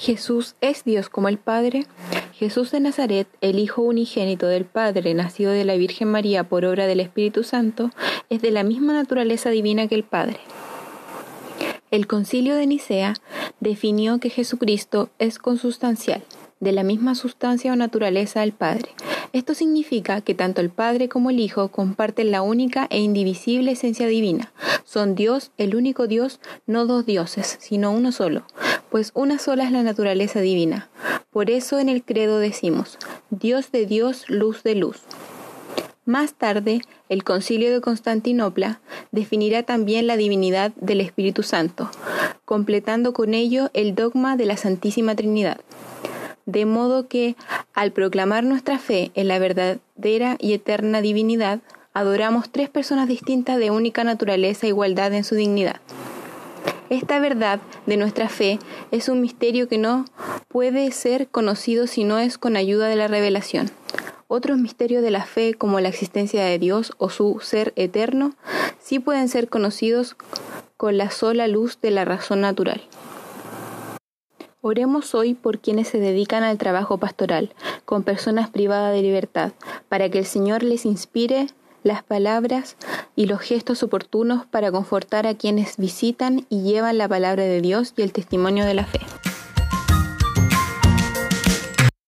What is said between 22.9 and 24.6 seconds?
indivisible esencia divina.